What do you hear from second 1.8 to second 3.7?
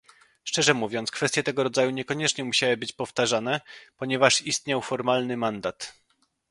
niekoniecznie musiały być powtarzane,